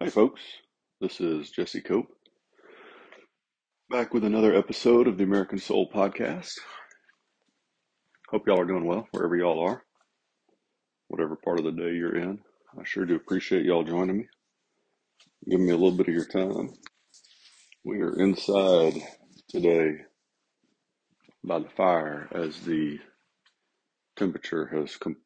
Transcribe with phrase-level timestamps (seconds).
[0.00, 0.40] Hi, folks.
[1.00, 2.06] This is Jesse Cope
[3.90, 6.52] back with another episode of the American Soul Podcast.
[8.28, 9.82] Hope y'all are doing well wherever y'all are,
[11.08, 12.38] whatever part of the day you're in.
[12.78, 14.26] I sure do appreciate y'all joining me,
[15.50, 16.74] giving me a little bit of your time.
[17.82, 19.02] We are inside
[19.48, 20.02] today
[21.42, 23.00] by the fire as the
[24.16, 25.16] temperature has, com-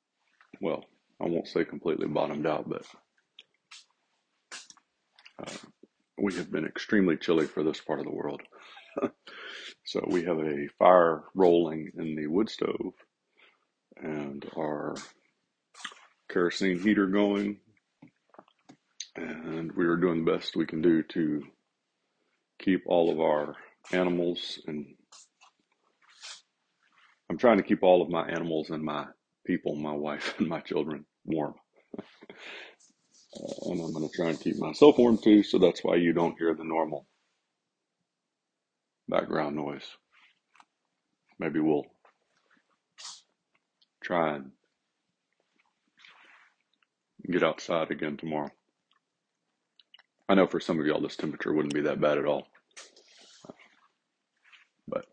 [0.63, 0.87] well,
[1.21, 2.87] I won't say completely bottomed out, but
[5.39, 5.53] Uh,
[6.19, 8.43] we have been extremely chilly for this part of the world.
[9.85, 12.95] so we have a fire rolling in the wood stove
[13.97, 14.95] and our
[16.31, 17.59] kerosene heater going.
[19.17, 21.43] And we are doing the best we can do to
[22.59, 23.57] keep all of our
[23.93, 24.87] animals and
[27.33, 29.07] I'm trying to keep all of my animals and my
[29.47, 31.55] people, my wife and my children warm.
[33.35, 36.13] Uh, and I'm going to try and keep myself warm too, so that's why you
[36.13, 37.07] don't hear the normal
[39.09, 39.87] background noise.
[41.39, 41.87] Maybe we'll
[44.03, 44.53] try and
[47.31, 48.51] get outside again tomorrow.
[50.29, 52.47] I know for some of y'all this temperature wouldn't be that bad at all.
[54.87, 55.05] But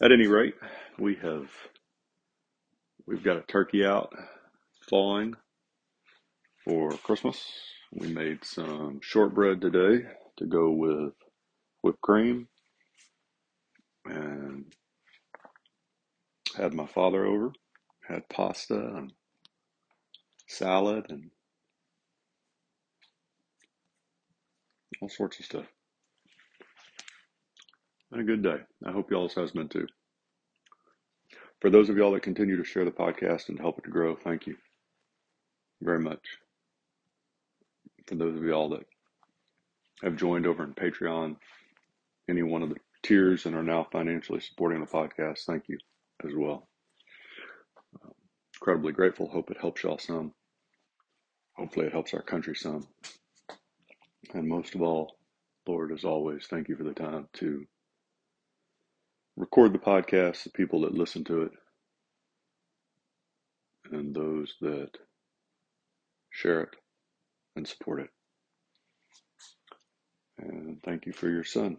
[0.00, 0.54] at any rate,
[0.98, 1.50] we have
[3.06, 4.12] we've got a turkey out
[4.88, 5.34] thawing
[6.66, 7.40] for Christmas.
[7.92, 10.04] We made some shortbread today
[10.38, 11.12] to go with
[11.82, 12.48] whipped cream
[14.04, 14.64] and
[16.56, 17.52] had my father over,
[18.06, 19.12] had pasta and
[20.48, 21.30] salad and
[25.00, 25.66] all sorts of stuff.
[28.10, 28.58] And a good day.
[28.84, 29.86] I hope y'all's has been too.
[31.60, 34.16] For those of y'all that continue to share the podcast and help it to grow,
[34.16, 34.56] thank you
[35.80, 36.20] very much.
[38.06, 38.86] For those of y'all that
[40.02, 41.36] have joined over in Patreon,
[42.28, 45.78] any one of the tiers and are now financially supporting the podcast, thank you
[46.24, 46.68] as well.
[48.54, 49.28] Incredibly grateful.
[49.28, 50.32] Hope it helps y'all some.
[51.56, 52.86] Hopefully, it helps our country some.
[54.34, 55.16] And most of all,
[55.66, 57.64] Lord, as always, thank you for the time to
[59.36, 61.52] record the podcast, the people that listen to it,
[63.90, 64.90] and those that
[66.30, 66.76] share it
[67.56, 68.10] and support it.
[70.38, 71.78] And thank you for your Son,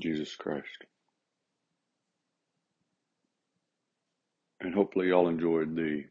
[0.00, 0.84] Jesus Christ.
[4.60, 6.04] And hopefully, y'all enjoyed the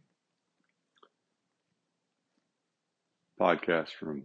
[3.40, 4.24] podcast from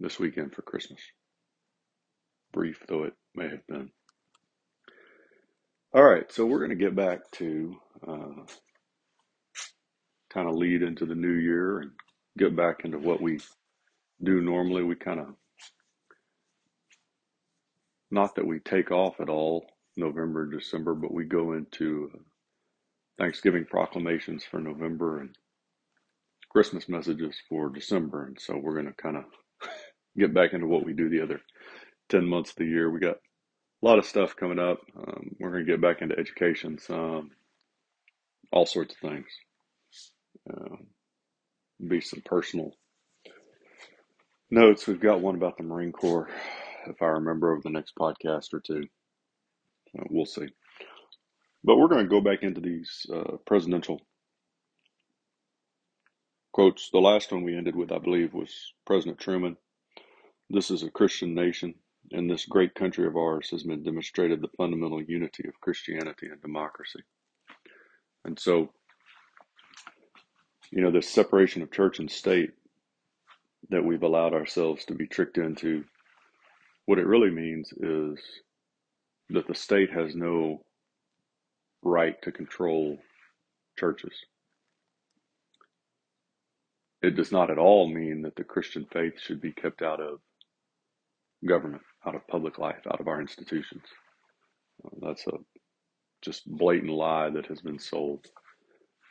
[0.00, 1.00] this weekend for Christmas.
[2.52, 3.90] Brief though it may have been.
[5.94, 7.76] All right, so we're going to get back to
[8.06, 8.44] uh,
[10.38, 11.90] kind of lead into the new year and
[12.38, 13.40] get back into what we
[14.22, 14.84] do normally.
[14.84, 15.34] We kind of,
[18.12, 19.66] not that we take off at all
[19.96, 22.12] November, and December, but we go into
[23.18, 25.34] Thanksgiving proclamations for November and
[26.50, 28.26] Christmas messages for December.
[28.26, 29.24] And so we're going to kind of
[30.16, 31.40] get back into what we do the other
[32.10, 32.88] 10 months of the year.
[32.92, 33.16] We got
[33.82, 34.78] a lot of stuff coming up.
[34.96, 37.32] Um, we're going to get back into education, some,
[38.52, 39.26] all sorts of things.
[40.52, 40.86] Um,
[41.88, 42.72] be some personal
[44.50, 44.86] notes.
[44.86, 46.28] We've got one about the Marine Corps,
[46.86, 48.84] if I remember, over the next podcast or two.
[49.98, 50.48] Uh, we'll see.
[51.64, 54.00] But we're going to go back into these uh, presidential
[56.52, 56.90] quotes.
[56.90, 58.52] The last one we ended with, I believe, was
[58.86, 59.56] President Truman.
[60.50, 61.74] This is a Christian nation,
[62.12, 66.40] and this great country of ours has been demonstrated the fundamental unity of Christianity and
[66.40, 67.00] democracy.
[68.24, 68.70] And so,
[70.70, 72.52] you know, this separation of church and state
[73.70, 75.84] that we've allowed ourselves to be tricked into,
[76.86, 78.18] what it really means is
[79.30, 80.62] that the state has no
[81.82, 82.98] right to control
[83.78, 84.14] churches.
[87.02, 90.20] It does not at all mean that the Christian faith should be kept out of
[91.46, 93.84] government, out of public life, out of our institutions.
[95.00, 95.32] That's a
[96.22, 98.26] just blatant lie that has been sold.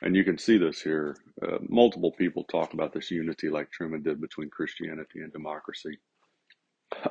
[0.01, 1.15] And you can see this here.
[1.41, 5.97] Uh, multiple people talk about this unity like Truman did between Christianity and democracy.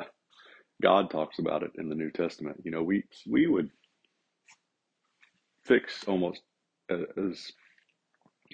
[0.82, 2.60] God talks about it in the New Testament.
[2.64, 3.70] You know, we we would
[5.64, 6.42] fix almost
[6.90, 7.52] as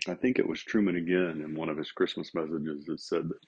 [0.08, 3.38] I think it was Truman again in one of his Christmas messages that said that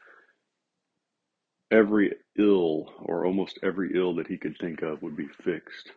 [1.76, 5.90] every ill or almost every ill that he could think of would be fixed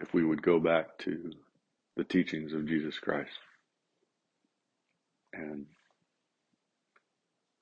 [0.00, 1.30] if we would go back to
[1.96, 3.38] the teachings of Jesus Christ.
[5.36, 5.66] And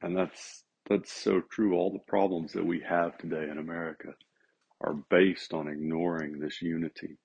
[0.02, 1.74] And that's that's so true.
[1.76, 4.10] All the problems that we have today in America
[4.82, 7.18] are based on ignoring this unity,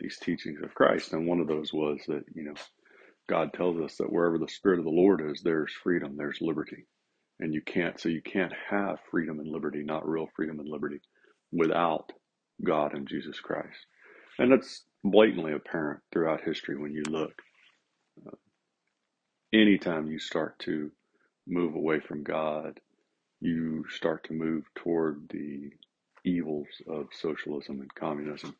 [0.00, 1.12] these teachings of Christ.
[1.14, 2.54] And one of those was that, you know,
[3.28, 6.86] God tells us that wherever the Spirit of the Lord is, there's freedom, there's liberty.
[7.40, 11.00] And you can't, so you can't have freedom and liberty, not real freedom and liberty,
[11.52, 12.12] without
[12.64, 13.78] God and Jesus Christ.
[14.38, 17.34] And that's blatantly apparent throughout history when you look.
[18.26, 18.32] Uh,
[19.52, 20.90] anytime you start to
[21.46, 22.80] move away from God,
[23.40, 25.70] you start to move toward the
[26.24, 28.56] evils of socialism and communism.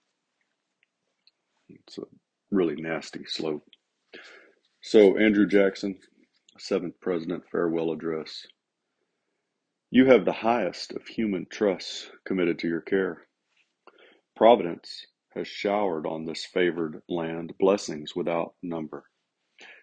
[1.68, 2.02] It's a
[2.50, 3.64] really nasty slope.
[4.82, 5.98] So, Andrew Jackson,
[6.58, 8.46] seventh president farewell address.
[9.90, 13.26] You have the highest of human trusts committed to your care.
[14.36, 19.04] Providence has showered on this favored land blessings without number,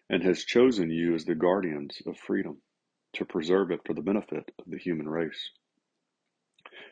[0.09, 2.61] and has chosen you as the guardians of freedom
[3.13, 5.51] to preserve it for the benefit of the human race.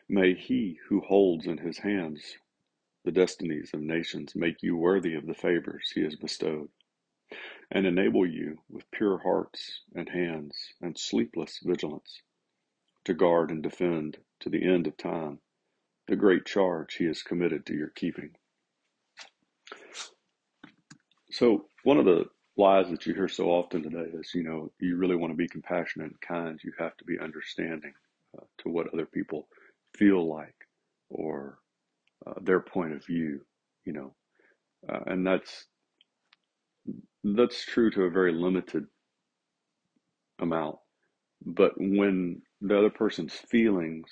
[0.08, 2.38] May he who holds in his hands
[3.04, 6.68] the destinies of nations make you worthy of the favors he has bestowed,
[7.70, 12.22] and enable you with pure hearts and hands and sleepless vigilance
[13.04, 15.38] to guard and defend to the end of time
[16.06, 18.30] the great charge he has committed to your keeping.
[21.30, 22.26] So, one of the
[22.58, 25.48] lies that you hear so often today is, you know, you really want to be
[25.48, 27.92] compassionate and kind, you have to be understanding
[28.36, 29.48] uh, to what other people
[29.96, 30.54] feel like
[31.08, 31.58] or
[32.26, 33.40] uh, their point of view,
[33.84, 34.14] you know,
[34.92, 35.66] uh, and that's
[37.24, 38.86] that's true to a very limited
[40.40, 40.76] amount.
[41.44, 44.08] But when the other person's feelings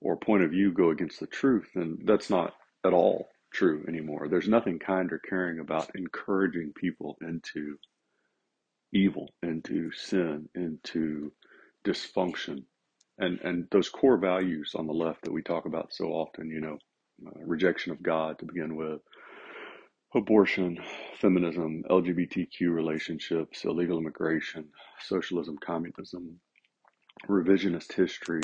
[0.00, 2.54] or point of view go against the truth, then that's not
[2.84, 4.28] at all true anymore.
[4.28, 7.78] There's nothing kind or caring about encouraging people into
[8.92, 11.32] evil, into sin, into
[11.84, 12.64] dysfunction,
[13.18, 16.50] and and those core values on the left that we talk about so often.
[16.50, 16.78] You know,
[17.26, 19.00] uh, rejection of God to begin with,
[20.14, 20.78] abortion,
[21.20, 24.66] feminism, LGBTQ relationships, illegal immigration,
[25.00, 26.40] socialism, communism,
[27.28, 28.42] revisionist history,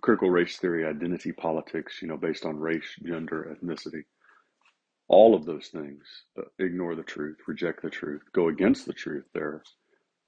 [0.00, 4.02] critical race theory, identity politics, you know, based on race, gender, ethnicity.
[5.08, 6.04] All of those things
[6.38, 9.24] uh, ignore the truth, reject the truth, go against the truth.
[9.32, 9.62] They're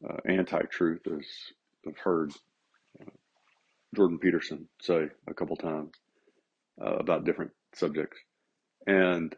[0.08, 1.26] uh, anti-truth, as
[1.86, 2.32] I've heard
[3.00, 3.10] uh,
[3.94, 5.92] Jordan Peterson say a couple times
[6.80, 8.18] uh, about different subjects,
[8.86, 9.34] and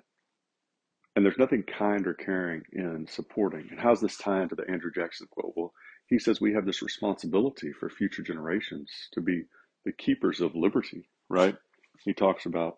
[1.14, 3.69] and there's nothing kind or caring in supporting.
[3.70, 5.52] And how's this tie into the Andrew Jackson quote?
[5.56, 5.73] Well,
[6.06, 9.44] he says we have this responsibility for future generations to be
[9.84, 11.56] the keepers of liberty, right?
[12.05, 12.76] He talks about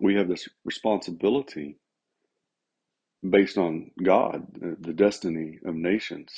[0.00, 1.78] we have this responsibility
[3.28, 4.46] based on God,
[4.80, 6.32] the destiny of nations.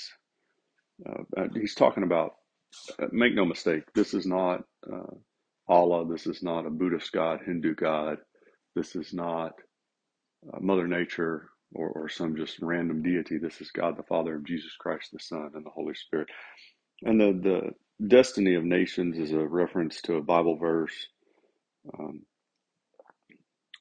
[1.08, 1.24] Uh,
[1.54, 2.32] he's talking about,
[3.02, 4.62] uh, make no mistake, this is not
[4.92, 5.14] uh,
[5.68, 8.18] Allah, this is not a Buddhist God, Hindu God,
[8.76, 9.52] this is not
[10.52, 13.38] uh, Mother Nature or, or some just random deity.
[13.38, 16.28] This is God the Father of Jesus Christ the Son and the Holy Spirit.
[17.02, 17.70] And the, the
[18.06, 21.08] destiny of nations is a reference to a Bible verse.
[21.98, 22.22] Um,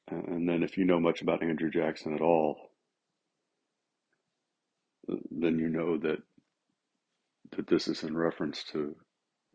[0.10, 2.72] and then, if you know much about Andrew Jackson at all,
[5.32, 6.20] then you know that
[7.56, 8.96] that this is in reference to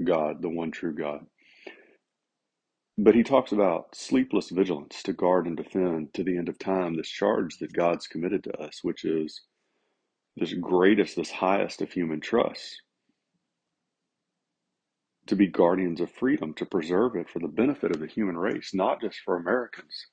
[0.04, 1.26] God, the one true God.
[2.98, 6.94] But he talks about sleepless vigilance to guard and defend to the end of time
[6.94, 9.42] this charge that God's committed to us, which is
[10.36, 12.80] this greatest, this highest of human trusts
[15.26, 18.72] to be guardians of freedom, to preserve it for the benefit of the human race,
[18.72, 20.06] not just for Americans,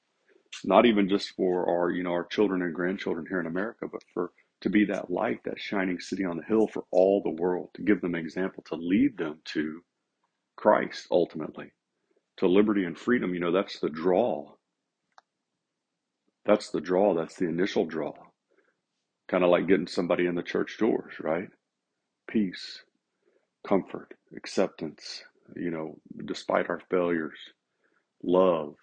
[0.64, 4.02] not even just for our, you know, our children and grandchildren here in America, but
[4.14, 7.70] for to be that light, that shining city on the hill for all the world,
[7.74, 9.82] to give them an example, to lead them to
[10.56, 11.74] Christ ultimately,
[12.38, 13.34] to liberty and freedom.
[13.34, 14.54] You know, that's the draw.
[16.46, 17.14] That's the draw.
[17.14, 18.14] That's the initial draw.
[19.28, 21.50] Kind of like getting somebody in the church doors, right?
[22.30, 22.84] Peace,
[23.68, 25.24] comfort, acceptance,
[25.56, 27.38] you know, despite our failures,
[28.24, 28.76] love.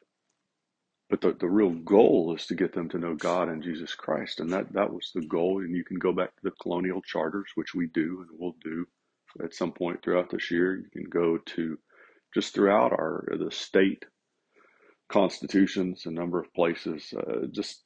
[1.09, 4.41] But the, the real goal is to get them to know God and Jesus Christ.
[4.41, 5.61] And that, that was the goal.
[5.61, 8.87] And you can go back to the colonial charters, which we do and will do
[9.43, 10.77] at some point throughout this year.
[10.77, 11.79] You can go to
[12.35, 14.05] just throughout our the state
[15.11, 17.13] constitutions, a number of places.
[17.17, 17.83] Uh, just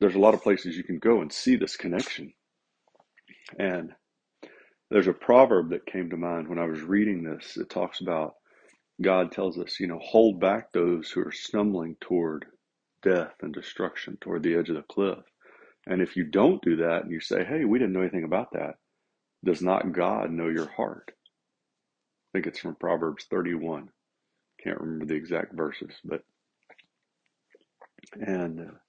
[0.00, 2.32] there's a lot of places you can go and see this connection.
[3.58, 3.92] And
[4.90, 7.56] there's a proverb that came to mind when I was reading this.
[7.56, 8.34] It talks about
[9.02, 12.46] God tells us, you know, hold back those who are stumbling toward
[13.02, 15.20] death and destruction, toward the edge of the cliff.
[15.86, 18.52] And if you don't do that and you say, hey, we didn't know anything about
[18.54, 18.74] that,
[19.44, 21.12] Does not God know your heart?
[22.18, 23.90] I think it's from Proverbs 31.
[24.62, 26.22] Can't remember the exact verses, but
[28.20, 28.87] and uh,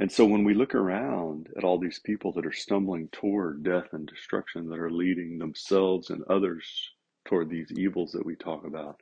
[0.00, 3.88] and so when we look around at all these people that are stumbling toward death
[3.92, 6.90] and destruction, that are leading themselves and others
[7.26, 9.00] toward these evils that we talk about,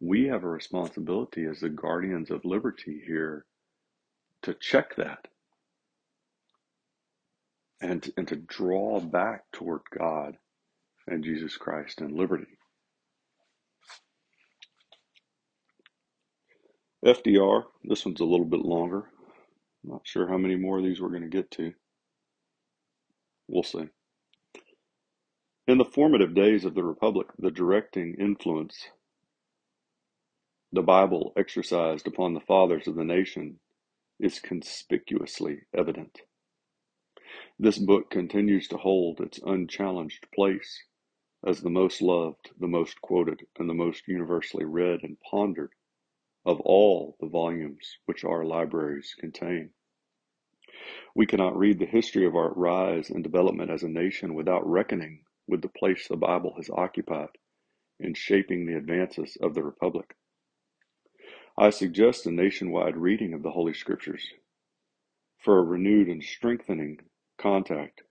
[0.00, 3.46] we have a responsibility as the guardians of liberty here
[4.42, 5.28] to check that
[7.80, 10.36] and and to draw back toward God
[11.08, 12.58] and Jesus Christ and liberty.
[17.04, 19.06] FDR, this one's a little bit longer.
[19.86, 21.72] Not sure how many more of these we're going to get to.
[23.46, 23.84] We'll see.
[25.68, 28.88] In the formative days of the Republic, the directing influence
[30.72, 33.60] the Bible exercised upon the fathers of the nation
[34.18, 36.20] is conspicuously evident.
[37.58, 40.82] This book continues to hold its unchallenged place
[41.46, 45.70] as the most loved, the most quoted, and the most universally read and pondered
[46.44, 49.70] of all the volumes which our libraries contain.
[51.14, 55.24] We cannot read the history of our rise and development as a nation without reckoning
[55.46, 57.30] with the place the Bible has occupied
[57.98, 60.14] in shaping the advances of the Republic.
[61.56, 64.34] I suggest a nationwide reading of the Holy Scriptures
[65.38, 66.98] for a renewed and strengthening
[67.38, 68.02] contact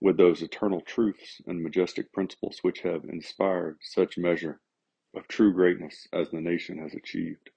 [0.00, 4.60] with those eternal truths and majestic principles which have inspired such measure
[5.14, 7.50] of true greatness as the nation has achieved.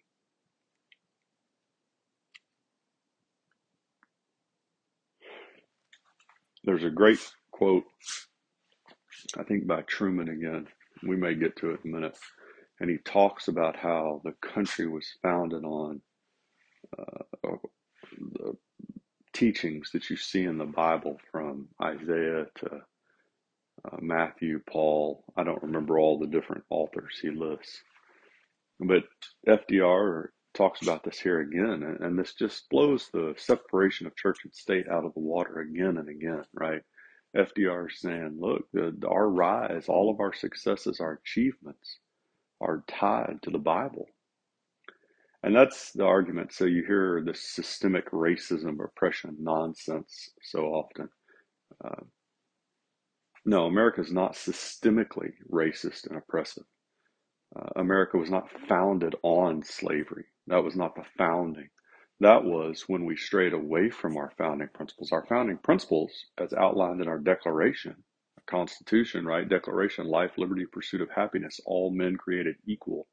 [6.66, 7.20] There's a great
[7.52, 7.86] quote,
[9.38, 10.68] I think by Truman again.
[11.04, 12.18] We may get to it in a minute.
[12.80, 16.02] And he talks about how the country was founded on
[16.98, 17.24] uh,
[18.34, 18.54] the
[19.34, 22.68] teachings that you see in the Bible from Isaiah to
[23.86, 25.24] uh, Matthew, Paul.
[25.38, 27.82] I don't remember all the different authors he lists.
[28.80, 29.04] But
[29.48, 34.40] FDR talks about this here again, and, and this just blows the separation of church
[34.44, 36.82] and state out of the water again and again, right?
[37.36, 41.98] FDR saying, look, the, our rise, all of our successes, our achievements
[42.62, 44.06] are tied to the Bible.
[45.42, 46.54] And that's the argument.
[46.54, 51.10] So you hear the systemic racism, oppression nonsense so often.
[51.84, 52.04] Uh,
[53.46, 56.64] no, America is not systemically racist and oppressive.
[57.58, 60.26] Uh, America was not founded on slavery.
[60.48, 61.70] That was not the founding.
[62.22, 65.12] That was when we strayed away from our founding principles.
[65.12, 67.98] Our founding principles, as outlined in our Declaration,
[68.48, 69.48] Constitution, right?
[69.50, 73.08] Declaration, life, liberty, pursuit of happiness, all men created equal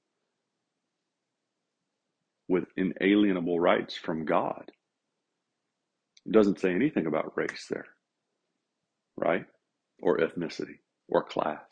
[2.48, 4.70] with inalienable rights from God.
[6.26, 7.86] It doesn't say anything about race there,
[9.16, 9.46] right?
[10.02, 10.78] Or ethnicity
[11.08, 11.62] or class.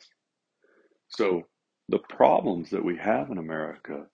[1.09, 1.45] So
[1.89, 4.07] the problems that we have in America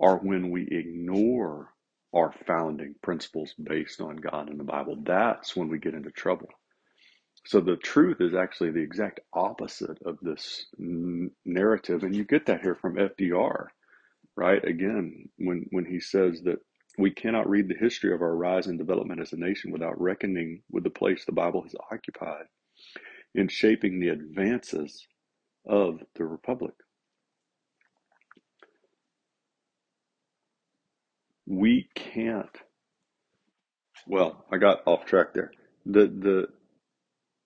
[0.00, 1.70] are when we ignore
[2.14, 4.96] our founding principles based on God and the Bible.
[5.04, 6.48] That's when we get into trouble.
[7.46, 12.46] So the truth is actually the exact opposite of this n- narrative, and you get
[12.46, 13.68] that here from FDR,
[14.36, 14.64] right?
[14.64, 16.58] Again, when when he says that
[16.98, 20.62] we cannot read the history of our rise and development as a nation without reckoning
[20.70, 22.46] with the place the Bible has occupied
[23.34, 25.06] in shaping the advances
[25.66, 26.74] of the republic.
[31.46, 32.56] We can't.
[34.06, 35.52] Well, I got off track there.
[35.86, 36.48] The the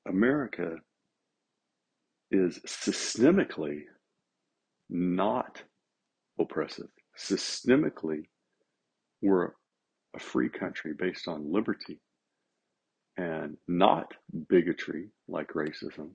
[0.09, 0.77] America
[2.31, 3.83] is systemically
[4.91, 5.63] not
[6.41, 6.89] oppressive.
[7.19, 8.25] Systemically,
[9.23, 9.53] we're
[10.17, 12.01] a free country based on liberty
[13.17, 14.15] and not
[14.49, 16.11] bigotry like racism,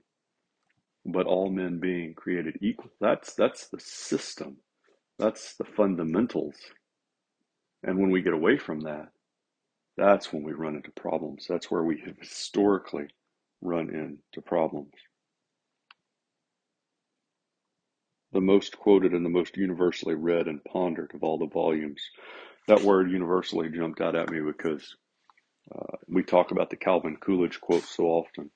[1.06, 2.90] but all men being created equal.
[3.00, 4.58] That's that's the system.
[5.18, 6.56] That's the fundamentals.
[7.86, 9.08] And when we get away from that,
[9.96, 11.46] that's when we run into problems.
[11.48, 13.06] That's where we have historically
[13.62, 14.92] run into problems.
[18.32, 22.02] The most quoted and the most universally read and pondered of all the volumes.
[22.66, 24.96] That word universally jumped out at me because
[25.74, 28.50] uh, we talk about the Calvin Coolidge quote so often.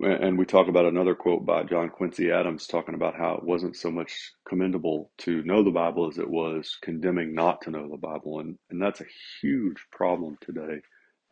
[0.00, 3.76] And we talk about another quote by John Quincy Adams talking about how it wasn't
[3.76, 7.96] so much commendable to know the Bible as it was condemning not to know the
[7.96, 8.40] Bible.
[8.40, 9.06] And, and that's a
[9.40, 10.82] huge problem today.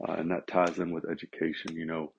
[0.07, 1.77] Uh, and that ties in with education.
[1.77, 2.13] You know,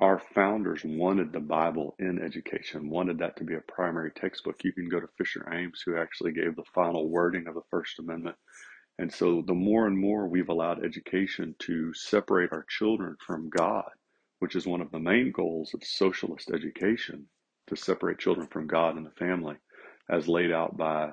[0.00, 4.56] our founders wanted the Bible in education, wanted that to be a primary textbook.
[4.64, 7.98] You can go to Fisher Ames, who actually gave the final wording of the First
[8.00, 8.36] Amendment.
[8.98, 13.90] And so the more and more we've allowed education to separate our children from God,
[14.40, 17.26] which is one of the main goals of socialist education
[17.68, 19.56] to separate children from God and the family,
[20.10, 21.10] as laid out by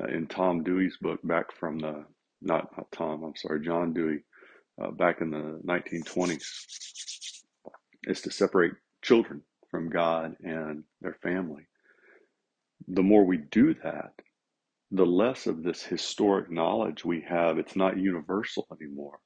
[0.00, 2.04] uh, in Tom Dewey's book back from the
[2.42, 4.24] not, not Tom, I'm sorry, John Dewey,
[4.82, 6.44] uh, back in the 1920s,
[8.04, 11.62] is to separate children from God and their family.
[12.88, 14.12] The more we do that,
[14.90, 17.58] the less of this historic knowledge we have.
[17.58, 19.18] It's not universal anymore.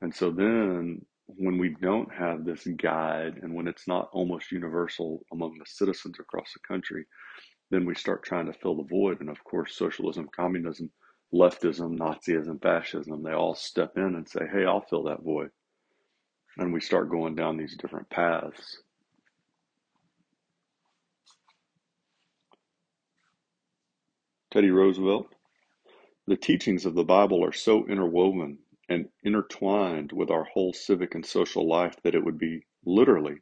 [0.00, 5.22] And so then when we don't have this guide and when it's not almost universal
[5.32, 7.04] among the citizens across the country,
[7.70, 9.20] then we start trying to fill the void.
[9.20, 10.90] And of course, socialism, communism,
[11.34, 15.50] leftism, Nazism, fascism, they all step in and say, hey, I'll fill that void.
[16.58, 18.78] And we start going down these different paths.
[24.52, 25.26] Teddy Roosevelt,
[26.26, 31.26] the teachings of the Bible are so interwoven and intertwined with our whole civic and
[31.26, 33.36] social life that it would be literally,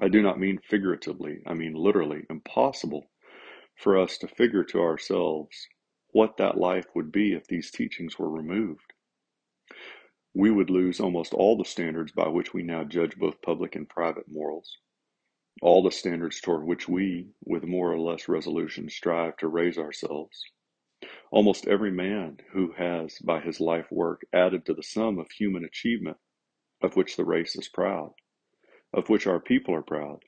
[0.00, 3.10] I do not mean figuratively, I mean literally, impossible
[3.76, 5.68] for us to figure to ourselves
[6.12, 8.92] what that life would be if these teachings were removed.
[10.34, 13.88] We would lose almost all the standards by which we now judge both public and
[13.88, 14.78] private morals,
[15.62, 20.44] all the standards toward which we, with more or less resolution, strive to raise ourselves.
[21.30, 25.64] Almost every man who has, by his life work, added to the sum of human
[25.64, 26.16] achievement,
[26.82, 28.12] of which the race is proud,
[28.92, 30.20] of which our people are proud,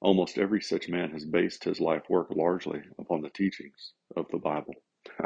[0.00, 4.38] almost every such man has based his life work largely upon the teachings of the
[4.38, 4.74] Bible.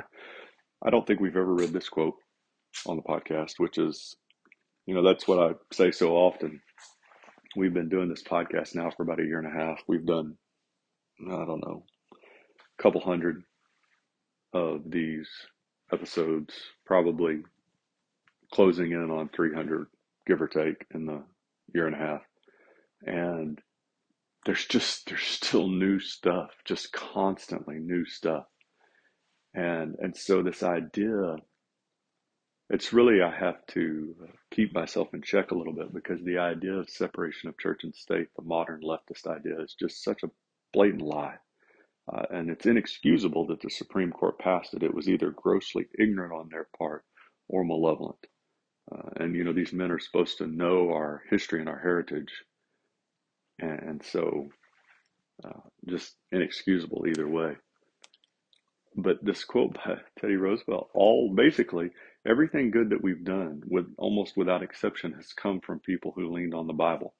[0.84, 2.16] I don't think we've ever read this quote
[2.87, 4.16] on the podcast, which is,
[4.87, 6.61] you know, that's what I say so often.
[7.56, 9.80] We've been doing this podcast now for about a year and a half.
[9.87, 10.37] We've done,
[11.30, 13.42] I don't know, a couple hundred
[14.52, 15.28] of these
[15.92, 16.54] episodes,
[16.87, 17.42] probably
[18.52, 19.87] closing in on 300,
[20.26, 21.23] give or take, in the
[21.75, 22.23] year and a half.
[23.04, 23.59] And
[24.44, 28.44] there's just, there's still new stuff, just constantly new stuff.
[29.55, 31.37] And, and so this idea,
[32.70, 34.14] it's really, I have to
[34.50, 37.94] keep myself in check a little bit because the idea of separation of church and
[37.94, 40.31] state, the modern leftist idea, is just such a
[40.72, 41.37] blatant lie.
[42.10, 44.82] Uh, and it's inexcusable that the Supreme Court passed it.
[44.82, 47.04] It was either grossly ignorant on their part
[47.48, 48.18] or malevolent.
[48.90, 52.32] Uh, and, you know, these men are supposed to know our history and our heritage.
[53.60, 54.48] And, and so,
[55.44, 57.54] uh, just inexcusable either way.
[58.96, 61.90] But this quote by Teddy Roosevelt, all basically
[62.26, 66.54] everything good that we've done, with almost without exception, has come from people who leaned
[66.54, 67.14] on the Bible.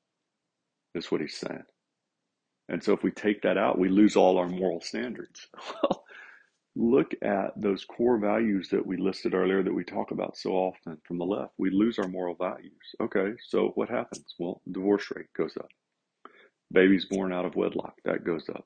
[0.94, 1.64] Is what he's saying.
[2.72, 5.46] And so if we take that out, we lose all our moral standards.
[6.74, 10.96] Look at those core values that we listed earlier that we talk about so often
[11.06, 11.52] from the left.
[11.58, 12.72] We lose our moral values.
[12.98, 14.35] Okay, so what happens?
[14.38, 15.68] Well, divorce rate goes up.
[16.72, 18.64] Babies born out of wedlock, that goes up.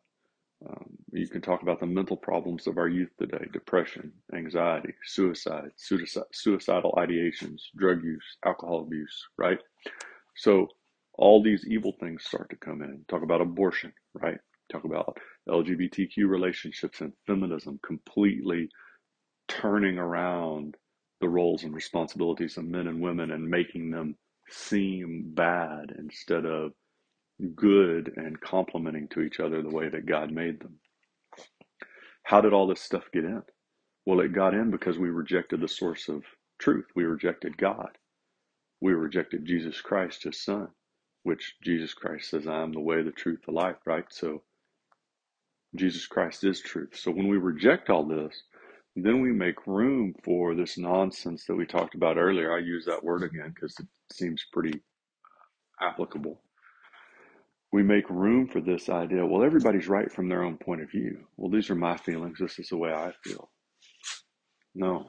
[0.65, 5.71] Um, you can talk about the mental problems of our youth today depression, anxiety, suicide,
[5.77, 9.59] suicidal ideations, drug use, alcohol abuse, right?
[10.37, 10.69] So
[11.19, 13.05] all these evil things start to come in.
[13.09, 14.39] Talk about abortion, right?
[14.71, 18.71] Talk about LGBTQ relationships and feminism completely
[19.49, 20.77] turning around
[21.21, 24.17] the roles and responsibilities of men and women and making them
[24.51, 26.73] seem bad instead of
[27.57, 30.79] good and complementing to each other the way that God made them.
[32.25, 33.43] How did all this stuff get in?
[34.07, 36.25] Well, it got in because we rejected the source of
[36.59, 36.87] truth.
[36.97, 37.91] We rejected God.
[38.81, 40.69] We rejected Jesus Christ, his son
[41.27, 44.07] which Jesus Christ says, I am the way, the truth, the life, right?
[44.11, 44.43] So
[45.77, 46.97] Jesus Christ is truth.
[46.97, 48.43] So when we reject all this,
[48.97, 52.55] then we make room for this nonsense that we talked about earlier.
[52.55, 54.83] I use that word again because it seems pretty
[55.83, 56.41] uh, applicable.
[57.73, 61.27] We make room for this idea, well, everybody's right from their own point of view.
[61.37, 62.39] Well, these are my feelings.
[62.41, 63.51] This is the way I feel.
[64.75, 65.09] No,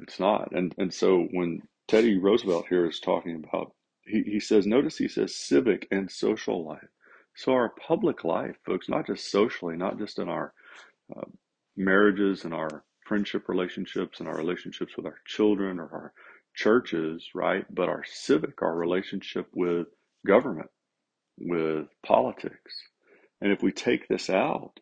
[0.00, 0.52] it's not.
[0.52, 3.72] And and so when Teddy Roosevelt here is talking about
[4.04, 6.88] he, he says, notice he says civic and social life.
[7.36, 10.52] So our public life, folks, not just socially, not just in our
[11.16, 11.26] uh,
[11.76, 16.12] marriages and our friendship relationships and our relationships with our children or our
[16.54, 17.64] churches, right?
[17.72, 19.86] But our civic, our relationship with
[20.26, 20.70] government,
[21.38, 22.82] with politics.
[23.40, 24.72] And if we take this out,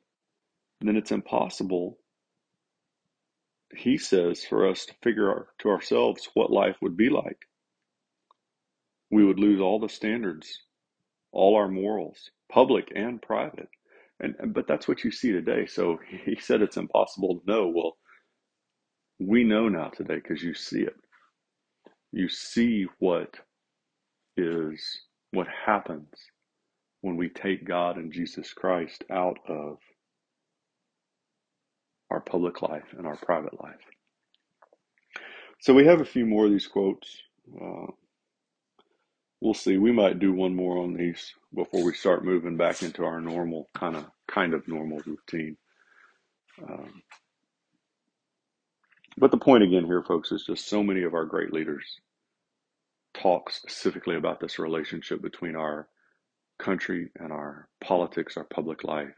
[0.81, 1.98] then it's impossible,
[3.76, 7.46] he says, for us to figure out to ourselves what life would be like
[9.10, 10.62] we would lose all the standards,
[11.32, 13.68] all our morals, public and private.
[14.20, 15.66] And, but that's what you see today.
[15.66, 17.68] So he said it's impossible to know.
[17.74, 17.96] Well,
[19.20, 20.96] we know now today because you see it.
[22.12, 23.34] You see what
[24.36, 24.82] is
[25.32, 26.08] what happens
[27.02, 29.78] when we take God and Jesus Christ out of
[32.10, 33.76] our public life and our private life.
[35.60, 37.22] So we have a few more of these quotes.
[37.60, 37.86] Uh,
[39.40, 39.79] we'll see.
[39.79, 43.68] We might do one more on these before we start moving back into our normal
[43.77, 45.57] kind of kind of normal routine.
[46.62, 47.03] Um,
[49.18, 51.85] but the point again here, folks, is just so many of our great leaders
[53.14, 55.88] talk specifically about this relationship between our
[56.59, 59.14] country and our politics, our public life,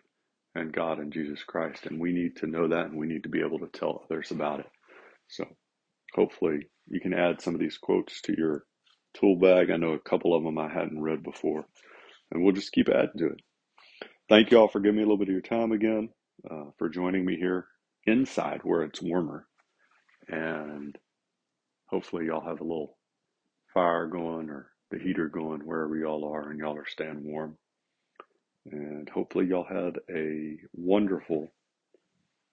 [0.54, 1.86] and God and Jesus Christ.
[1.86, 4.30] And we need to know that and we need to be able to tell others
[4.30, 4.70] about it.
[5.28, 5.44] So
[6.14, 8.64] hopefully you can add some of these quotes to your
[9.14, 9.70] tool bag.
[9.70, 11.66] I know a couple of them I hadn't read before,
[12.30, 13.40] and we'll just keep adding to it.
[14.28, 16.10] Thank you all for giving me a little bit of your time again,
[16.48, 17.66] uh, for joining me here
[18.06, 19.46] inside where it's warmer.
[20.28, 20.96] And
[21.86, 22.96] hopefully y'all have a little
[23.74, 27.56] fire going or the heater going wherever y'all are and y'all are staying warm.
[28.70, 31.48] And hopefully y'all had a wonderful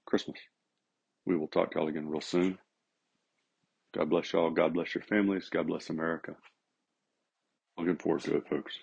[0.06, 0.40] Christmas.
[1.26, 2.58] We will talk to y'all again real soon.
[3.98, 4.52] God bless y'all.
[4.52, 5.50] God bless your families.
[5.52, 6.36] God bless America.
[7.78, 8.76] Looking forward to it, folks.